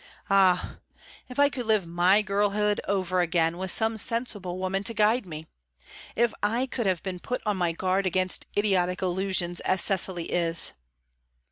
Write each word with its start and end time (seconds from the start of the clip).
Ah! 0.31 0.79
if 1.29 1.37
I 1.37 1.47
could 1.49 1.67
live 1.67 1.85
my 1.85 2.23
girlhood 2.23 2.81
over 2.87 3.21
again, 3.21 3.53
and 3.53 3.59
with 3.59 3.69
some 3.69 3.99
sensible 3.99 4.57
woman 4.57 4.83
to 4.85 4.95
guide 4.95 5.27
me! 5.27 5.45
If 6.15 6.33
I 6.41 6.65
could 6.65 6.87
have 6.87 7.03
been 7.03 7.19
put 7.19 7.39
on 7.45 7.57
my 7.57 7.71
guard 7.71 8.07
against 8.07 8.47
idiotic 8.57 9.03
illusions, 9.03 9.59
as 9.59 9.79
Cecily 9.81 10.31
is!" 10.31 10.71